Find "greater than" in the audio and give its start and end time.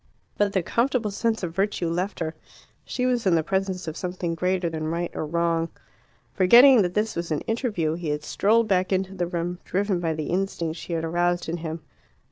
4.33-4.87